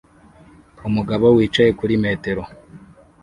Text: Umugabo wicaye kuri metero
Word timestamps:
Umugabo 0.87 1.25
wicaye 1.35 1.71
kuri 1.79 1.93
metero 2.03 2.41